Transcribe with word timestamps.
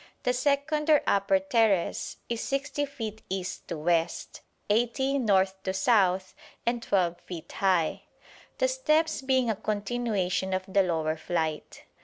The 0.23 0.33
second 0.33 0.89
or 0.89 1.03
upper 1.05 1.37
terrace 1.37 2.17
is 2.27 2.41
60 2.41 2.85
feet 2.87 3.21
east 3.29 3.67
to 3.67 3.77
west, 3.77 4.41
80 4.67 5.19
north 5.19 5.61
to 5.61 5.73
south, 5.75 6.33
and 6.65 6.81
12 6.81 7.21
feet 7.21 7.51
high; 7.51 8.05
the 8.57 8.67
steps 8.67 9.21
being 9.21 9.47
a 9.51 9.55
continuation 9.55 10.55
of 10.55 10.63
the 10.67 10.81
lower 10.81 11.17
flight. 11.17 11.83